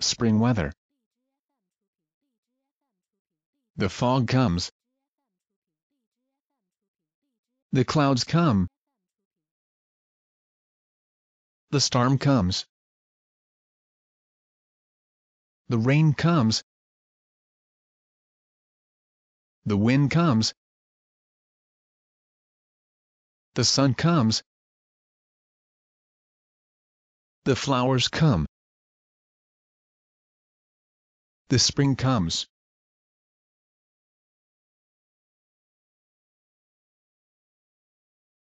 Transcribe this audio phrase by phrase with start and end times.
[0.00, 0.72] spring weather.
[3.76, 4.70] The fog comes.
[7.72, 8.68] The clouds come.
[11.70, 12.64] The storm comes.
[15.68, 16.62] The rain comes.
[19.66, 20.54] The wind comes.
[23.54, 24.42] The sun comes.
[27.44, 28.45] The flowers come.
[31.48, 32.48] The spring comes.